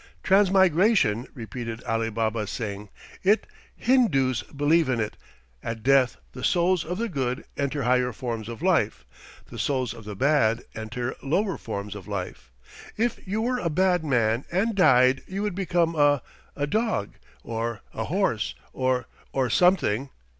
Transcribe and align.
"Transmigration," 0.23 1.27
repeated 1.35 1.83
Alibaba 1.83 2.47
Singh. 2.47 2.89
"It 3.21 3.45
Hindoos 3.75 4.41
believe 4.45 4.89
in 4.89 4.99
it. 4.99 5.15
At 5.61 5.83
death 5.83 6.17
the 6.31 6.43
souls 6.43 6.83
of 6.83 6.97
the 6.97 7.07
good 7.07 7.45
enter 7.55 7.83
higher 7.83 8.11
forms 8.11 8.49
of 8.49 8.63
life; 8.63 9.05
the 9.51 9.59
souls 9.59 9.93
of 9.93 10.03
the 10.05 10.15
bad 10.15 10.63
enter 10.73 11.13
lower 11.21 11.55
forms 11.55 11.93
of 11.93 12.07
life. 12.07 12.51
If 12.97 13.19
you 13.27 13.43
were 13.43 13.59
a 13.59 13.69
bad 13.69 14.03
man 14.03 14.43
and 14.51 14.73
died 14.73 15.21
you 15.27 15.43
would 15.43 15.53
become 15.53 15.93
a 15.95 16.23
a 16.55 16.65
dog, 16.65 17.13
or 17.43 17.81
a 17.93 18.05
horse, 18.05 18.55
or 18.73 19.05
or 19.33 19.51
something. 19.51 20.09